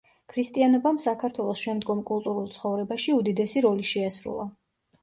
[0.31, 4.53] ქრისტიანობამ საქართველოს შემდგომ კულტურულ ცხოვრებაში, უდიდესი როლი შეასრულა.